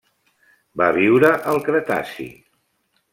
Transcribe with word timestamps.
Va 0.81 0.87
viure 0.95 1.29
al 1.51 1.61
Cretaci. 1.67 2.27